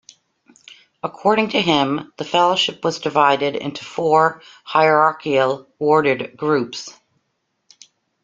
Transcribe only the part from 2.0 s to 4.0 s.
the fellowship was divided into